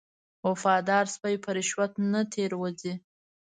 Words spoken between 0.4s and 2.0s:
وفادار سپی په رشوت